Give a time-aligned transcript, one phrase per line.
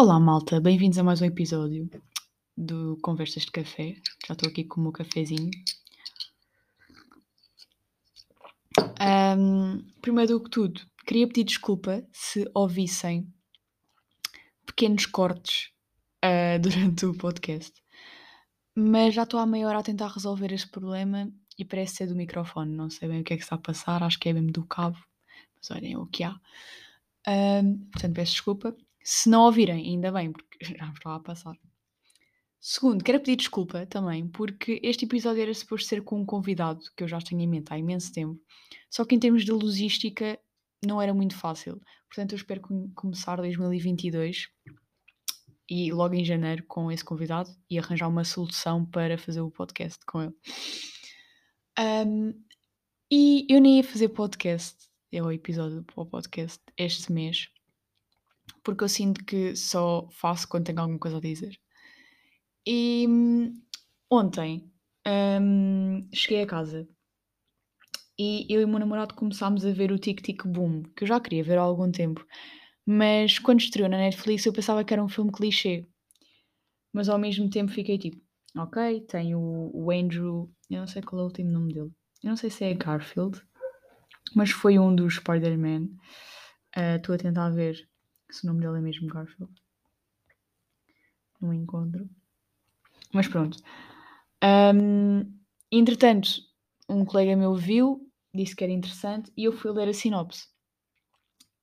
[0.00, 1.90] Olá, malta, bem-vindos a mais um episódio
[2.56, 3.96] do Conversas de Café.
[4.28, 5.50] Já estou aqui com o meu cafezinho.
[9.00, 13.26] Ahm, primeiro do que tudo, queria pedir desculpa se ouvissem
[14.64, 15.72] pequenos cortes
[16.22, 17.72] ah, durante o podcast,
[18.76, 21.28] mas já estou há meia hora a tentar resolver este problema
[21.58, 22.72] e parece ser do microfone.
[22.72, 24.64] Não sei bem o que é que está a passar, acho que é mesmo do
[24.64, 24.96] cabo,
[25.56, 26.40] mas olhem o que há.
[27.26, 28.76] Ahm, portanto, peço desculpa.
[29.02, 31.56] Se não ouvirem, ainda bem, porque já estava a passar.
[32.60, 37.04] Segundo, quero pedir desculpa também, porque este episódio era suposto ser com um convidado que
[37.04, 38.40] eu já tenho em mente há imenso tempo,
[38.90, 40.38] só que em termos de logística
[40.84, 41.80] não era muito fácil.
[42.08, 44.48] Portanto, eu espero com- começar 2022
[45.70, 50.04] e logo em janeiro com esse convidado e arranjar uma solução para fazer o podcast
[50.06, 50.34] com ele.
[51.78, 52.32] Ahm,
[53.10, 54.76] e eu nem ia fazer podcast,
[55.12, 57.48] é o episódio para o podcast este mês,
[58.64, 61.58] porque eu sinto que só faço quando tenho alguma coisa a dizer.
[62.66, 63.06] E
[64.10, 64.70] ontem
[65.40, 66.86] hum, cheguei a casa
[68.18, 71.08] e eu e o meu namorado começámos a ver o Tic Tic Boom, que eu
[71.08, 72.26] já queria ver há algum tempo,
[72.84, 75.86] mas quando estreou na Netflix eu pensava que era um filme clichê,
[76.92, 78.20] mas ao mesmo tempo fiquei tipo,
[78.56, 81.90] ok, tem o, o Andrew, eu não sei qual é o último nome dele,
[82.22, 83.40] eu não sei se é Garfield,
[84.34, 85.88] mas foi um dos Spider-Man.
[86.74, 87.88] Ah, Estou a tentar ver
[88.30, 89.52] se o nome dele é mesmo Garfield.
[91.40, 92.08] Não encontro.
[93.12, 93.58] Mas pronto.
[94.42, 95.22] Ahm,
[95.70, 96.30] entretanto,
[96.88, 100.48] um colega meu viu, disse que era interessante e eu fui ler a sinopse.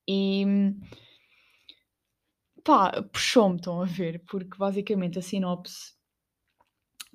[0.07, 0.45] E
[2.63, 5.93] pá, puxou-me, estão a ver, porque basicamente a sinopse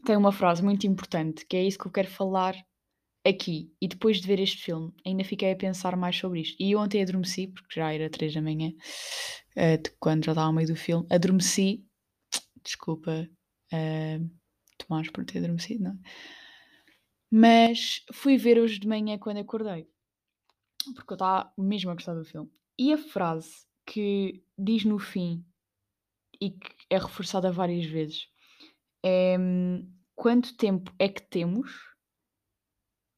[0.04, 2.54] tem uma frase muito importante, que é isso que eu quero falar
[3.26, 3.72] aqui.
[3.80, 6.56] E depois de ver este filme, ainda fiquei a pensar mais sobre isto.
[6.60, 8.72] E ontem adormeci, porque já era 3 da manhã,
[9.56, 11.84] de quando já estava ao meio do filme, adormeci.
[12.62, 13.28] Desculpa,
[13.72, 14.20] eh,
[14.78, 15.96] Tomás, por ter adormecido, não é?
[17.30, 19.86] Mas fui ver hoje de manhã quando acordei,
[20.96, 22.50] porque eu estava mesmo a gostar do filme.
[22.76, 25.44] E a frase que diz no fim
[26.40, 28.28] e que é reforçada várias vezes
[29.04, 29.36] é
[30.16, 31.89] quanto tempo é que temos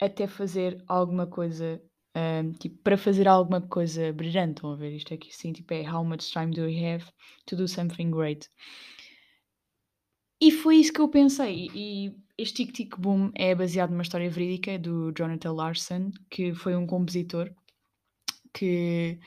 [0.06, 1.80] até fazer alguma coisa,
[2.16, 4.94] hum, tipo, para fazer alguma coisa brilhante, estão a ver?
[4.96, 7.04] Isto aqui sim, tipo, é how much time do we have
[7.46, 8.48] to do something great?
[10.40, 11.68] E foi isso que eu pensei.
[11.72, 16.74] E este Tic Tic Boom é baseado numa história verídica do Jonathan Larson, que foi
[16.74, 17.54] um compositor
[18.52, 19.20] que,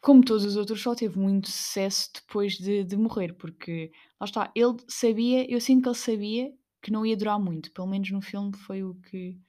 [0.00, 4.50] como todos os outros, só teve muito sucesso depois de, de morrer, porque lá está,
[4.54, 6.52] ele sabia, eu sinto que ele sabia
[6.84, 9.40] que não ia durar muito, pelo menos no filme foi o que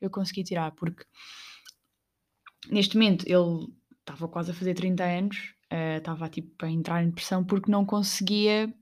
[0.00, 1.04] eu consegui tirar, porque
[2.70, 3.66] neste momento ele
[3.98, 7.84] estava quase a fazer 30 anos, eh, estava tipo a entrar em depressão porque não
[7.84, 8.72] conseguia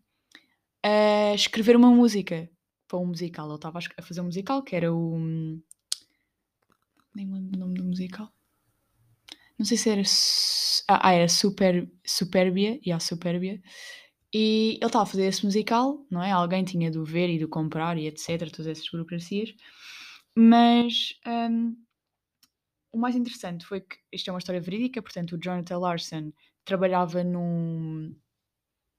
[0.82, 2.50] eh, escrever uma música
[2.86, 3.46] para um musical.
[3.46, 5.18] Ele estava a fazer um musical que era o.
[7.14, 8.30] Nem me lembro o nome do musical.
[9.58, 10.02] Não sei se era.
[10.88, 12.78] Ah, ah, era Super, Superbia.
[12.84, 13.62] E a Superbia.
[14.34, 16.30] E ele estava a fazer esse musical, não é?
[16.30, 18.50] Alguém tinha de o ver e de o comprar e etc.
[18.50, 19.54] Todas essas burocracias.
[20.36, 21.14] Mas.
[21.26, 21.76] hum,
[22.92, 26.32] o mais interessante foi que isto é uma história verídica, portanto, o Jonathan Larson
[26.64, 28.14] trabalhava num,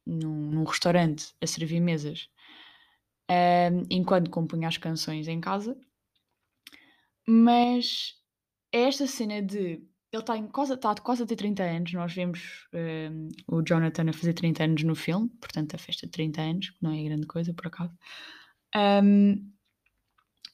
[0.05, 2.29] num, num restaurante a servir mesas
[3.29, 5.77] hum, enquanto compunha as canções em casa.
[7.27, 8.15] Mas
[8.71, 9.81] é esta cena de.
[10.13, 11.91] Ele está quase, tá quase a ter 30 anos.
[11.91, 16.11] Nós vemos hum, o Jonathan a fazer 30 anos no filme, portanto, a festa de
[16.11, 17.91] 30 anos, que não é grande coisa, por acaso.
[18.75, 19.51] Hum,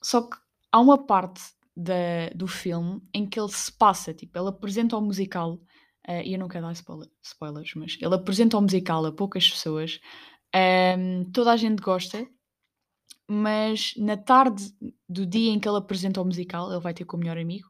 [0.01, 0.37] só que
[0.71, 1.41] há uma parte
[1.75, 5.59] da- do filme em que ele se passa, tipo, ele apresenta o musical,
[6.07, 9.49] eh, e eu não quero dar spoiler- spoilers, mas ele apresenta o musical a poucas
[9.49, 9.99] pessoas,
[10.97, 12.25] hum, toda a gente gosta,
[13.27, 14.63] mas na tarde
[15.07, 17.69] do dia em que ele apresenta o musical, ele vai ter com o melhor amigo,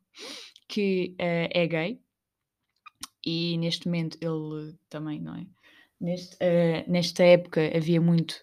[0.69, 2.01] que eh, é gay,
[3.25, 5.45] e neste momento ele também, não é?
[5.99, 8.35] Neste, eh, nesta época havia muito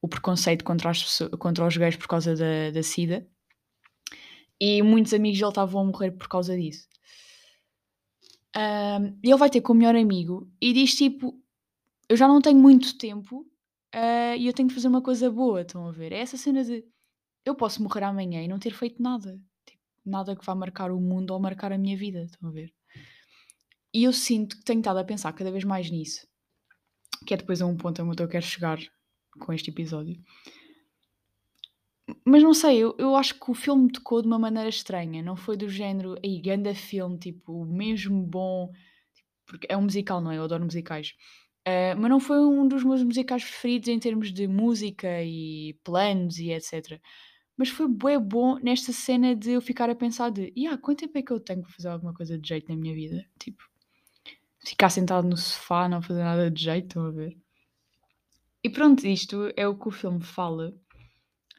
[0.00, 3.26] o preconceito contra, as contra os gays por causa da, da SIDA,
[4.60, 6.88] e muitos amigos dele estavam a morrer por causa disso.
[9.22, 11.34] E ele vai ter com o melhor amigo e diz tipo:
[12.08, 13.46] Eu já não tenho muito tempo
[13.92, 15.62] ah, e eu tenho que fazer uma coisa boa.
[15.62, 16.12] Estão a ver?
[16.12, 16.84] É essa cena de
[17.44, 19.40] eu posso morrer amanhã e não ter feito nada.
[20.04, 22.22] Nada que vá marcar o mundo ou marcar a minha vida.
[22.22, 22.72] Estão a ver?
[23.92, 26.26] E eu sinto que tenho estado a pensar cada vez mais nisso.
[27.26, 28.78] Que é depois a um ponto onde eu quero chegar
[29.38, 30.20] com este episódio.
[32.24, 35.22] Mas não sei, eu, eu acho que o filme me tocou de uma maneira estranha.
[35.22, 38.72] Não foi do género, aí, ganda filme, tipo, mesmo bom.
[39.46, 40.38] Porque é um musical, não é?
[40.38, 41.14] Eu adoro musicais.
[41.64, 46.38] Ah, mas não foi um dos meus musicais preferidos em termos de música e planos
[46.38, 47.00] e etc.
[47.60, 51.18] Mas foi bué bom nesta cena de eu ficar a pensar de: "Ya, quanto tempo
[51.18, 53.62] é que eu tenho para fazer alguma coisa de jeito na minha vida?" Tipo,
[54.64, 57.36] ficar sentado no sofá, não fazer nada de jeito, estão a ver?
[58.64, 60.74] E pronto, isto é o que o filme fala.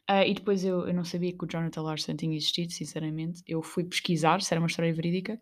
[0.08, 3.44] Ah, e depois eu eu não sabia que o Jonathan Larson tinha existido, sinceramente.
[3.48, 5.40] Eu fui pesquisar se era uma história verídica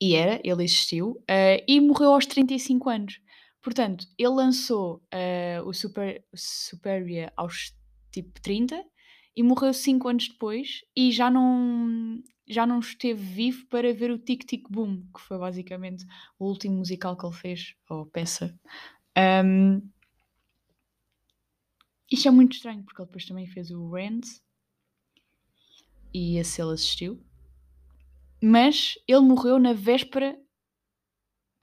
[0.00, 3.20] e era, ele existiu, ah, e morreu aos 35 anos.
[3.62, 7.72] Portanto, ele lançou, ah, o Super Superia aos,
[8.12, 8.84] tipo, 30
[9.36, 14.18] e morreu 5 anos depois e já não já não esteve vivo para ver o
[14.18, 16.04] Tic Tic Boom, que foi basicamente
[16.36, 18.58] o último musical que ele fez, ou peça.
[19.16, 19.80] Hum
[22.10, 24.26] isto é muito estranho, porque ele depois também fez o Rent
[26.12, 27.24] e esse ele assistiu.
[28.42, 30.36] Mas ele morreu na véspera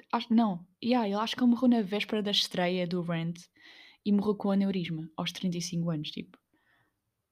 [0.09, 3.41] acho não, yeah, ele acho que ele morreu na véspera da estreia do Rent
[4.07, 6.39] e morreu com aneurisma aos 35 anos, tipo,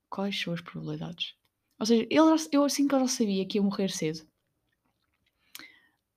[0.10, 1.34] quais são as probabilidades?
[1.80, 4.28] Ou seja, ele eu assim que eu já sabia que ia morrer cedo.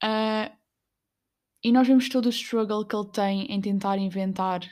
[0.02, 0.50] Ah,
[1.62, 4.62] e nós vemos todo o struggle que ele tem em tentar inventar,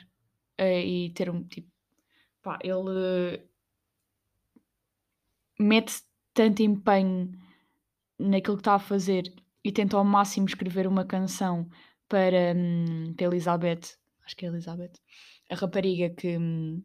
[0.57, 1.71] ah, e ter um tipo,
[2.41, 3.41] pá, ele
[5.57, 6.01] mete
[6.33, 7.31] tanto empenho
[8.19, 11.69] naquilo que está a fazer e tenta ao máximo escrever uma canção
[12.09, 14.93] para, hum, para Elizabeth, acho que é Elizabeth,
[15.49, 16.83] a rapariga que hum,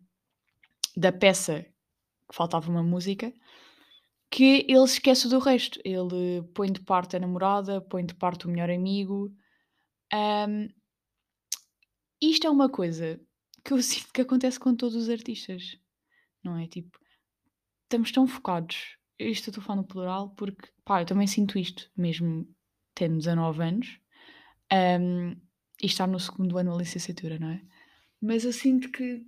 [0.96, 1.66] da peça
[2.28, 3.32] que faltava uma música,
[4.30, 5.78] que ele esquece do resto.
[5.84, 9.30] Ele põe de parte a namorada, põe de parte o melhor amigo.
[10.12, 10.68] Hum,
[12.20, 13.20] isto é uma coisa
[13.64, 15.78] que eu sinto que acontece com todos os artistas,
[16.42, 16.66] não é?
[16.66, 16.98] Tipo,
[17.84, 18.96] estamos tão focados.
[19.18, 22.48] Isto eu estou falando plural porque, pá, eu também sinto isto, mesmo
[22.94, 23.98] tendo 19 anos,
[24.72, 25.36] hum,
[25.80, 27.62] e estar no segundo ano da licenciatura, não é?
[28.22, 29.26] Mas eu sinto que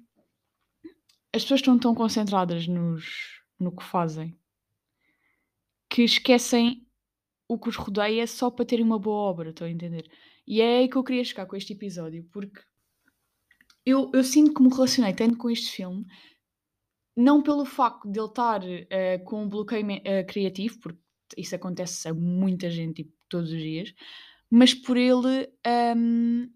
[1.34, 4.38] as pessoas estão tão concentradas nos, no que fazem
[5.90, 6.84] que esquecem
[7.48, 10.10] o que os rodeia só para terem uma boa obra, estão a entender?
[10.44, 12.60] E é aí que eu queria chegar com este episódio, porque
[13.86, 16.04] eu, eu sinto que me relacionei tanto com este filme,
[17.16, 21.00] não pelo facto de ele estar eh, com um bloqueio eh, criativo, porque
[21.36, 23.94] isso acontece a muita gente tipo, todos os dias,
[24.50, 25.48] mas por ele.
[25.96, 26.50] hum,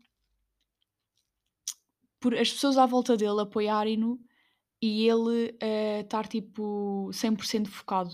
[2.20, 4.20] por as pessoas à volta dele apoiarem-no
[4.80, 8.10] e ele eh, estar tipo 100% focado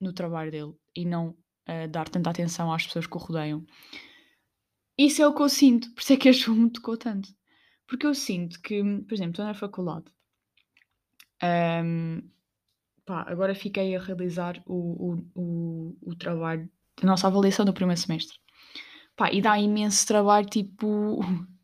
[0.00, 3.64] no trabalho dele e não eh, dar tanta atenção às pessoas que o rodeiam.
[4.98, 7.28] Isso é o que eu sinto, por isso é que este filme me tocou tanto.
[7.86, 10.04] Porque eu sinto que, por exemplo, estou na faculdade,
[11.42, 12.22] hum,
[13.04, 16.70] pá, agora fiquei a realizar o, o, o, o trabalho,
[17.02, 18.38] a nossa avaliação do primeiro semestre.
[19.16, 21.20] Pá, e dá imenso trabalho, tipo,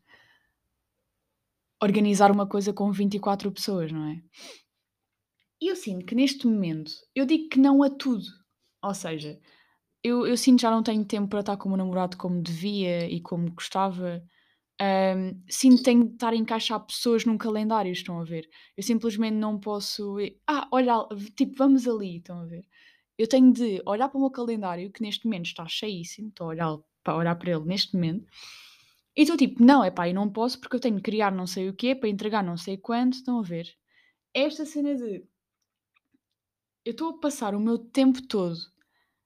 [1.81, 4.21] organizar uma coisa com 24 pessoas, não é?
[5.61, 8.25] E eu sinto que neste momento eu digo que não a tudo.
[8.83, 9.39] Ou seja,
[10.03, 13.09] eu, eu sinto já não tenho tempo para estar com o meu namorado como devia
[13.09, 14.23] e como gostava.
[14.79, 18.47] Ahm, sinto que tenho de estar a encaixar pessoas num calendário, estão a ver?
[18.77, 20.19] Eu simplesmente não posso.
[20.19, 20.93] ir, Ah, olha,
[21.35, 22.65] tipo, vamos ali, estão a ver?
[23.17, 26.49] Eu tenho de olhar para o meu calendário, que neste momento está cheíssimo, estou a
[26.51, 28.27] olhar para, olhar para ele neste momento,
[29.17, 31.47] e estou tipo, não, é pá, eu não posso porque eu tenho de criar não
[31.47, 33.67] sei o quê para entregar não sei quanto, estão a ver?
[34.33, 35.25] Esta cena de
[36.85, 38.57] eu estou a passar o meu tempo todo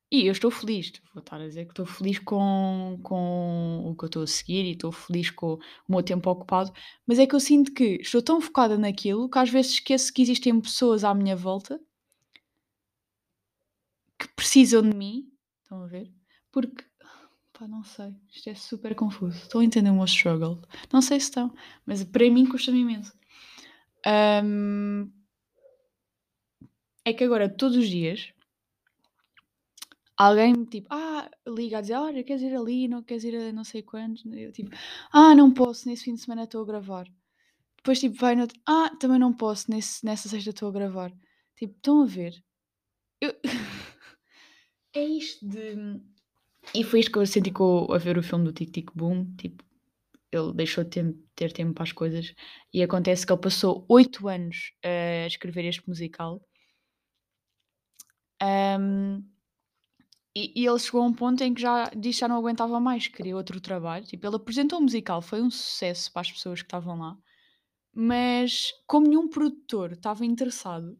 [0.09, 4.05] e eu estou feliz, vou estar a dizer que estou feliz com, com o que
[4.05, 6.71] eu estou a seguir e estou feliz com o meu tempo ocupado,
[7.05, 10.21] mas é que eu sinto que estou tão focada naquilo que às vezes esqueço que
[10.21, 11.79] existem pessoas à minha volta
[14.17, 15.31] que precisam de mim,
[15.63, 16.11] estão a ver?
[16.51, 16.83] Porque,
[17.61, 19.37] pá, não sei, isto é super confuso.
[19.37, 20.59] Estou a entender o meu struggle.
[20.91, 21.53] Não sei se estão,
[21.85, 23.13] mas para mim custa-me imenso.
[24.03, 25.11] Ahm,
[27.05, 28.33] é que agora, todos os dias,
[30.17, 33.53] alguém me tipo, ah, liga a dizer, olha, queres ir ali, não queres ir a
[33.53, 34.25] não sei quantos?
[34.25, 34.71] Eu tipo,
[35.11, 37.07] ah, não posso, nesse fim de semana estou a gravar.
[37.77, 41.13] Depois tipo, vai no outro, ah, também não posso, nesse, nessa sexta estou a gravar.
[41.55, 42.43] Tipo, estão a ver?
[43.21, 43.35] Eu...
[44.95, 46.01] é isto de.
[46.73, 49.35] E foi isto que eu senti com, a ver o filme do Tic Tic Boom.
[49.35, 49.63] Tipo,
[50.31, 52.33] ele deixou de ter, ter tempo para as coisas.
[52.73, 56.41] E acontece que ele passou oito anos a escrever este musical.
[58.41, 59.23] Ahm,
[60.35, 63.07] e, e ele chegou a um ponto em que já disse já não aguentava mais,
[63.07, 64.05] queria outro trabalho.
[64.05, 67.17] Tipo, ele apresentou o musical, foi um sucesso para as pessoas que estavam lá.
[67.93, 70.97] Mas como nenhum produtor estava interessado,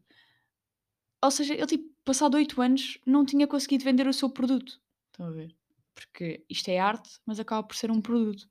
[1.22, 4.80] ou seja, ele tipo, passado oito anos, não tinha conseguido vender o seu produto.
[5.10, 5.54] Estão a ver?
[5.94, 8.48] Porque isto é arte, mas acaba por ser um produto.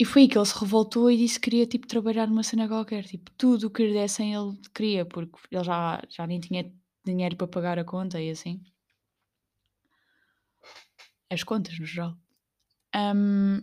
[0.00, 2.68] E foi aí que ele se revoltou e disse que queria, tipo, trabalhar numa cena
[2.68, 6.72] qualquer, tipo, tudo o que lhe dessem ele queria, porque ele já já nem tinha
[7.04, 8.60] dinheiro para pagar a conta e assim.
[11.30, 12.16] As contas, no geral.
[12.94, 13.60] Hum,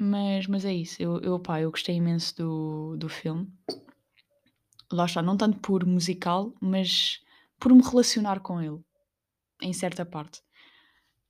[0.00, 3.46] mas mas é isso, eu eu, pá, eu gostei imenso do do filme.
[4.92, 7.20] Lá está, não tanto por musical, mas
[7.58, 8.80] por me relacionar com ele,
[9.62, 10.40] em certa parte.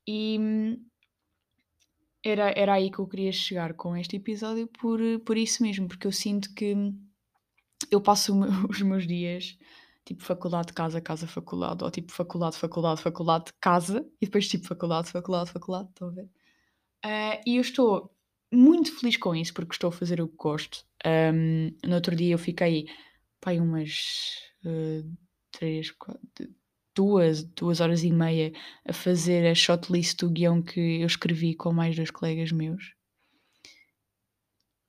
[0.06, 0.76] E hum,
[2.24, 6.06] era era aí que eu queria chegar com este episódio por por isso mesmo, porque
[6.06, 6.74] eu sinto que
[7.90, 8.34] eu passo
[8.68, 9.56] os meus dias,
[10.04, 15.10] tipo faculdade, casa, casa, faculdade, ou tipo faculdade, faculdade, faculdade, casa, e depois tipo faculdade,
[15.10, 16.28] faculdade, faculdade, estão a ver?
[17.04, 18.14] Ah, e eu estou
[18.52, 20.84] muito feliz com isso, porque estou a fazer o que gosto.
[21.06, 22.86] Hum, no outro dia eu fiquei,
[23.40, 25.04] pá, aí umas, hã,
[25.52, 26.48] 3, 4,
[27.00, 28.52] 2, 2 horas e meia
[28.86, 32.94] a fazer a shortlist do guião que eu escrevi com mais 2 colegas meus.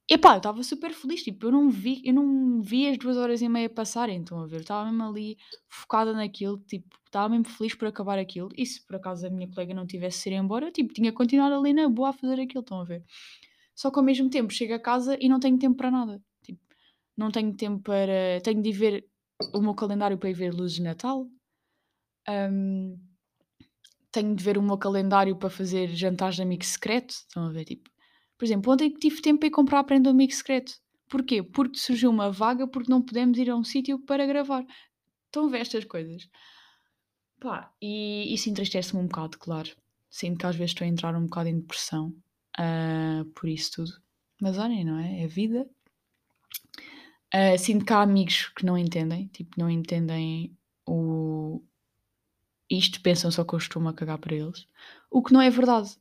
[0.09, 3.41] Epá, eu estava super feliz, tipo, eu não vi eu não vi as 2 horas
[3.41, 4.57] e meia passarem, estão a ver?
[4.57, 5.37] Eu estava mesmo ali
[5.69, 9.47] focada naquilo, tipo, estava mesmo feliz por acabar aquilo, e se por acaso a minha
[9.49, 12.81] colega não tivesse ir embora, tipo, tinha continuado ali na boa a fazer aquilo, estão
[12.81, 13.05] a ver?
[13.73, 16.59] Só que ao mesmo tempo chego a casa e não tenho tempo para nada, tipo,
[17.17, 19.07] não tenho tempo para tenho de ver
[19.53, 21.27] o meu calendário para ir ver luzes de Natal,
[22.29, 22.97] hum,
[24.11, 27.65] tenho de ver o meu calendário para fazer jantares de amigo secreto, estão a ver?
[27.65, 27.89] Tipo,
[28.37, 30.73] por exemplo, ontem tive tempo para ir comprar a prenda do amigo secreto.
[31.07, 31.43] Porquê?
[31.43, 34.65] Porque surgiu uma vaga, porque não podemos ir a um sítio para gravar.
[35.27, 36.29] Estão a ver estas coisas?
[37.39, 39.69] Pá, e isso entristece-me um bocado, claro.
[40.09, 42.13] Sinto que às vezes estou a entrar um bocado em depressão
[42.57, 43.91] ah, por isso tudo.
[44.41, 45.23] Mas olhem, não é?
[45.23, 45.69] É vida.
[47.33, 51.30] Ah, sinto que há amigos que não entendem, tipo, não entendem o
[52.71, 54.67] isto, pensam só que eu estou-me a cagar para eles,
[55.09, 55.97] o que não é verdade.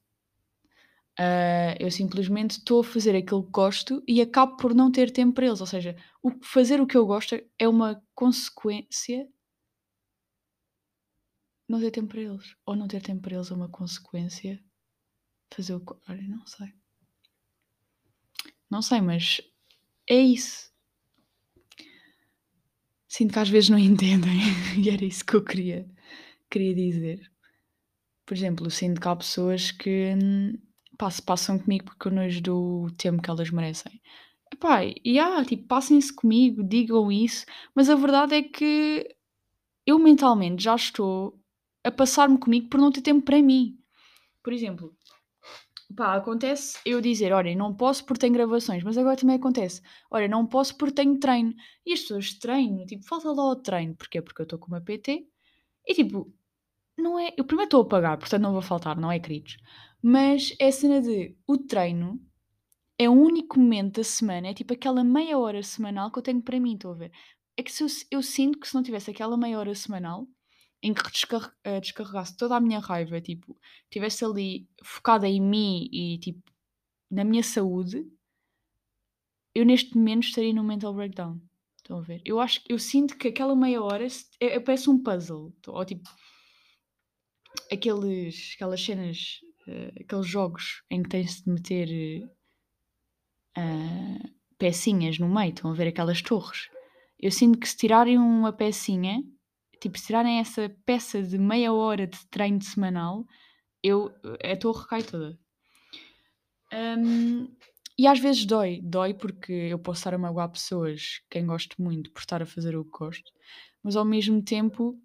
[1.18, 5.34] Ah, eu simplesmente estou a fazer aquilo que gosto e acabo por não ter tempo
[5.34, 9.28] para eles, ou seja, o fazer o que eu gosto é uma consequência
[11.68, 14.62] não ter tempo para eles, ou não ter tempo para eles é uma consequência
[15.54, 16.72] fazer o que olha, não sei.
[18.70, 19.40] Não sei, mas
[20.08, 20.70] é isso.
[23.06, 24.40] Sinto que às vezes não entendem
[24.78, 25.88] e era isso que eu queria
[26.50, 27.30] queria dizer.
[28.26, 30.14] Por exemplo, eu sinto que há pessoas que,
[31.25, 34.00] passam comigo porque eu não lhes dou o tempo que elas merecem.
[34.52, 39.09] Epá, e há, tipo, passem-se comigo, digam isso, mas a verdade é que
[39.87, 41.40] eu mentalmente já estou
[41.85, 43.78] a passar-me comigo por não ter tempo para mim.
[44.42, 44.95] Por exemplo,
[45.97, 49.80] pá, acontece eu dizer, olha, não posso porque tenho gravações, mas agora também acontece,
[50.11, 51.54] olha, não posso porque tenho treino.
[51.87, 53.95] E as pessoas treino, tipo, falta lá o treino.
[53.95, 54.21] Porquê?
[54.21, 55.26] Porque eu estou com uma PT
[55.87, 56.33] e tipo,
[57.00, 57.33] não é.
[57.37, 59.57] Eu primeiro estou a pagar, portanto não vou faltar, não é, queridos?
[60.02, 62.21] Mas é a cena de o treino
[62.99, 66.42] é o único momento da semana, é tipo aquela meia hora semanal que eu tenho
[66.42, 67.12] para mim, estou a ver?
[67.57, 70.28] É que se eu, eu sinto que se não tivesse aquela meia hora semanal
[70.83, 75.88] em que descar eh, descarregasse toda a minha raiva, tipo, estivesse ali focada em mim
[75.92, 76.42] e tipo
[77.11, 78.04] na minha saúde,
[79.54, 81.40] eu neste momento estaria num mental breakdown.
[81.76, 82.21] Estão a ver?
[82.25, 84.07] Eu acho eu sinto que aquela meia hora
[84.40, 85.52] é, é- parece um puzzle.
[85.66, 86.09] Ou tipo,
[87.72, 92.28] aqueles, aquelas cenas, eh, aqueles jogos em que tens de meter
[93.56, 96.68] ah, pecinhas no meio, estão a ver aquelas torres.
[97.18, 99.22] Eu sinto que se tirarem uma pecinha,
[99.80, 103.26] tipo, se tirarem essa peça de meia hora de treino semanal,
[103.82, 104.12] eu,
[104.42, 105.38] a torre cai toda.
[106.72, 107.48] Hum,
[107.98, 112.10] e às vezes dói, dói porque eu posso estar a magoar pessoas, quem gosto muito,
[112.12, 113.30] por estar a fazer o que gosto,
[113.82, 114.98] mas ao mesmo tempo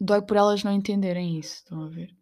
[0.00, 2.14] dói por elas não entenderem isso, estão a ver?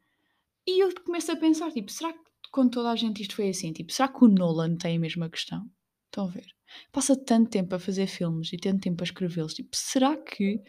[0.67, 3.73] E eu começo a pensar, tipo, será que com toda a gente isto foi assim?
[3.73, 5.67] Tipo, será que o Nolan tem a mesma questão?
[6.07, 6.47] Estão a ver?
[6.93, 9.55] Passa tanto tempo a fazer filmes e tanto tempo a escrevê-los.
[9.55, 10.61] Tipo, será que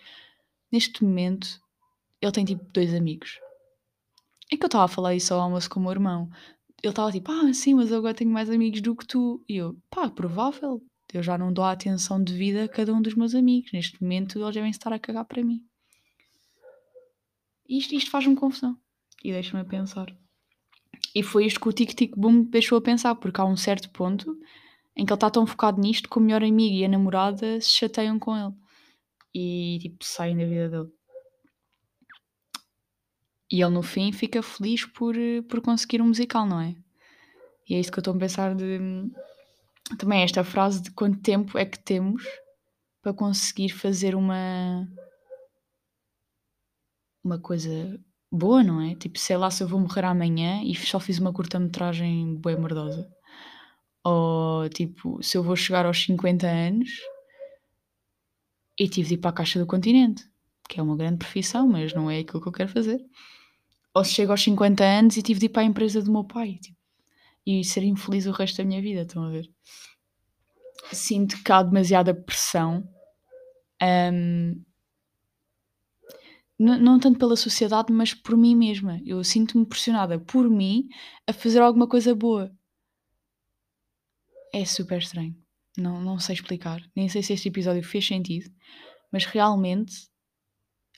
[0.71, 1.59] neste momento
[2.21, 3.39] ele tem tipo dois amigos?
[4.51, 6.29] É que eu estava a falar isso ao almoço com o meu irmão.
[6.83, 9.43] Ele estava tipo, ah, sim, mas agora tenho mais amigos do que tu.
[9.47, 10.81] E eu, pá, provável.
[11.13, 13.71] Eu já não dou a atenção devida a cada um dos meus amigos.
[13.71, 15.63] Neste momento eles devem estar a cagar para mim.
[17.71, 18.77] Isto, isto faz-me confusão.
[19.23, 20.13] E deixa-me a pensar.
[21.15, 23.89] E foi isto que o Tic Tic Boom deixou a pensar, porque há um certo
[23.91, 24.37] ponto
[24.95, 27.69] em que ele está tão focado nisto que o melhor amigo e a namorada se
[27.69, 28.53] chateiam com ele.
[29.33, 30.89] E tipo, saem da vida dele.
[33.49, 35.15] E ele no fim fica feliz por,
[35.49, 36.75] por conseguir um musical, não é?
[37.69, 38.79] E é isso que eu estou a pensar de.
[39.97, 42.25] Também esta frase de quanto tempo é que temos
[43.01, 44.87] para conseguir fazer uma.
[47.23, 47.99] Uma coisa
[48.31, 48.95] boa, não é?
[48.95, 53.09] Tipo, sei lá se eu vou morrer amanhã e só fiz uma curta-metragem bem merdosa.
[54.03, 56.89] Ou tipo, se eu vou chegar aos 50 anos
[58.79, 60.23] e tive de ir para a Caixa do Continente,
[60.67, 62.99] que é uma grande profissão, mas não é aquilo que eu quero fazer.
[63.93, 66.23] Ou se chego aos 50 anos e tive de ir para a empresa do meu
[66.23, 66.77] pai tipo,
[67.45, 69.49] e ser infeliz o resto da minha vida, estão a ver?
[70.91, 72.87] Sinto que há demasiada pressão.
[73.81, 74.63] Um,
[76.61, 79.01] não tanto pela sociedade, mas por mim mesma.
[79.05, 80.87] Eu sinto-me pressionada por mim
[81.25, 82.55] a fazer alguma coisa boa.
[84.53, 85.35] É super estranho.
[85.77, 86.81] Não, não sei explicar.
[86.95, 88.51] Nem sei se este episódio fez sentido,
[89.11, 90.09] mas realmente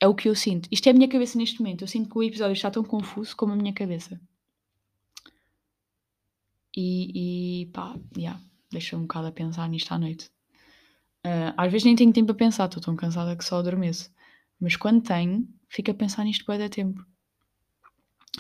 [0.02, 0.68] é o que eu sinto.
[0.72, 1.84] Isto é a minha cabeça neste momento.
[1.84, 4.20] Eu sinto que o episódio está tão confuso como a minha cabeça.
[6.76, 10.30] E, e pá, yeah, deixa um bocado a pensar nisto à noite.
[11.26, 14.12] Uh, às vezes nem tenho tempo a pensar, estou tão cansada que só adormeço.
[14.64, 17.06] Mas quando tenho, fico a pensar nisto bem da tempo.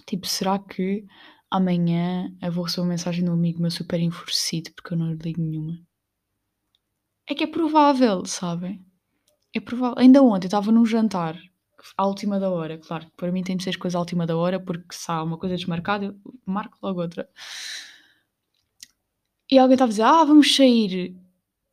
[0.08, 1.06] Tipo, será que
[1.52, 5.12] amanhã eu vou receber uma mensagem de um amigo meu super enfurecido porque eu não
[5.16, 5.78] ligo nenhuma?
[7.28, 8.82] É que é provável, sabem?
[9.54, 10.00] É provável.
[10.00, 11.38] Ainda ontem eu estava num jantar
[11.98, 14.38] à última da hora, claro, para mim tem de ser as coisas à última da
[14.38, 16.16] hora, porque se há uma coisa desmarcada, eu
[16.46, 17.30] marco logo outra.
[19.52, 21.18] E alguém estava a dizer, ah, vamos sair.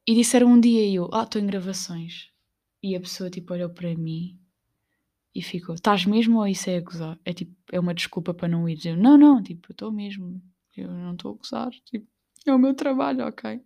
[0.04, 2.30] E disseram um dia e eu, ah, estou em gravações.
[2.82, 4.39] E a pessoa tipo olhou para mim
[5.34, 7.18] e ficou, estás mesmo ou isso é a gozar?
[7.24, 8.84] É tipo, é uma desculpa para não ir.
[8.84, 10.42] Eu, não, não, tipo, eu estou mesmo.
[10.76, 11.70] Eu não estou a gozar.
[11.84, 12.06] Tipo,
[12.46, 13.60] é o meu trabalho, ok.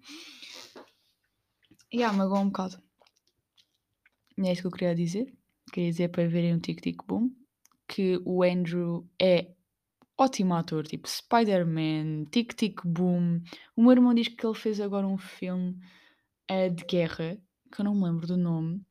[1.92, 2.82] E ah, magoou um bocado.
[4.36, 5.32] E é isso que eu queria dizer.
[5.72, 7.30] Queria dizer para verem um tic-tic-boom
[7.88, 9.54] que o Andrew é
[10.18, 13.42] ótimo ator, tipo Spider-Man, tic-tic-boom.
[13.76, 15.78] O meu irmão diz que ele fez agora um filme
[16.50, 17.38] uh, de guerra,
[17.72, 18.82] que eu não me lembro do nome.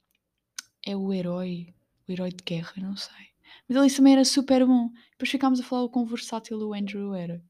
[0.85, 1.73] É o herói,
[2.07, 3.33] o herói de guerra, não sei.
[3.67, 4.89] Mas ele também era super bom.
[5.11, 7.43] Depois ficámos a falar o quão versátil o Andrew era.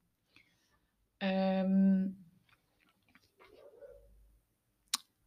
[1.22, 2.14] Um...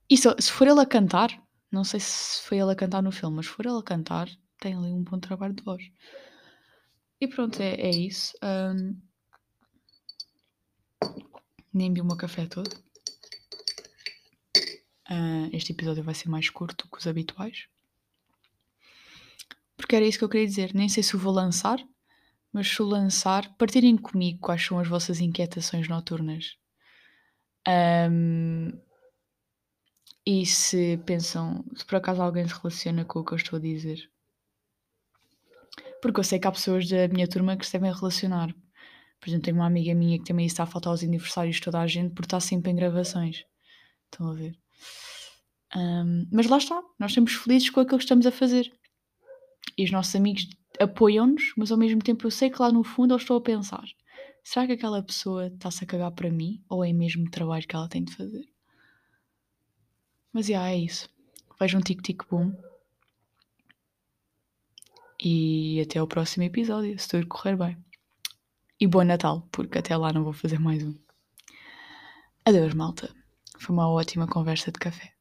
[0.08, 3.10] E se, se for ele a cantar, não sei se foi ele a cantar no
[3.10, 4.28] filme, mas se for ele a cantar,
[4.60, 5.82] tem ali um bom trabalho de voz.
[7.20, 8.32] E pronto, é, é isso.
[8.42, 9.00] Um,
[11.72, 12.72] nem vi o meu café todo.
[15.08, 17.68] Uh, este episódio vai ser mais curto que os habituais.
[19.86, 20.74] Porque era isso que eu queria dizer.
[20.74, 21.78] Nem sei se o vou lançar,
[22.52, 26.56] mas se o lançar, partirem comigo quais são as vossas inquietações noturnas.
[28.10, 28.72] Um,
[30.26, 33.62] e se pensam, se por acaso alguém se relaciona com o que eu estou a
[33.62, 34.10] dizer.
[36.02, 38.52] Porque eu sei que há pessoas da minha turma que se devem relacionar.
[39.20, 41.78] Por exemplo, tenho uma amiga minha que também está a faltar aos aniversários de toda
[41.78, 43.44] a gente por estar sempre em gravações.
[44.06, 44.58] Estão a ver?
[45.76, 48.76] Um, mas lá está, nós estamos felizes com aquilo que estamos a fazer.
[49.76, 50.48] E os nossos amigos
[50.80, 53.84] apoiam-nos, mas ao mesmo tempo eu sei que lá no fundo eu estou a pensar:
[54.42, 57.74] será que aquela pessoa está-se a cagar para mim ou é mesmo o trabalho que
[57.74, 58.46] ela tem de fazer?
[60.32, 61.08] Mas já é isso.
[61.58, 62.54] Vejam um tic-tic-boom
[65.18, 67.76] e até ao próximo episódio, se tudo correr bem.
[68.78, 70.94] E bom Natal, porque até lá não vou fazer mais um.
[72.44, 73.14] Adeus, malta.
[73.58, 75.15] Foi uma ótima conversa de café.